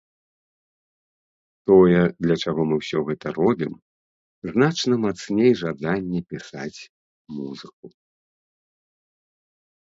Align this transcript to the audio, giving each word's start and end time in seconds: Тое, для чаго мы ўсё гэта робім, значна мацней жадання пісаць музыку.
Тое, 1.71 1.99
для 2.25 2.35
чаго 2.45 2.61
мы 2.71 2.75
ўсё 2.81 2.99
гэта 3.09 3.27
робім, 3.39 3.73
значна 4.53 4.95
мацней 5.05 5.51
жадання 5.61 6.19
пісаць 6.33 6.75
музыку. 7.37 7.85